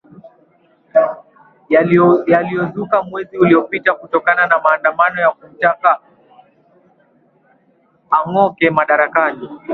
yaliozuka 2.29 3.03
mwezi 3.03 3.37
uliopita 3.37 3.93
kutokana 3.93 4.47
na 4.47 4.59
maandamano 4.61 5.21
ya 5.21 5.31
kumtaka 5.31 5.99
ang 8.11 8.35
oke 8.37 8.69
madarakani 8.69 9.49